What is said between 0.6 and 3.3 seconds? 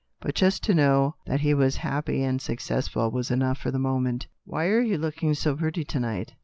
to know that he was happy and successful was